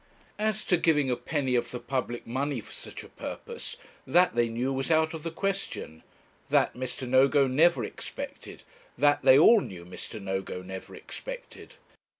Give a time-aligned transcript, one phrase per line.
[0.39, 3.77] As to giving a penny of the public money for such a purpose,
[4.07, 6.01] that they knew was out of the question;
[6.49, 7.07] that Mr.
[7.07, 8.63] Nogo never expected;
[8.97, 10.19] that they all knew Mr.
[10.19, 11.75] Nogo never expected.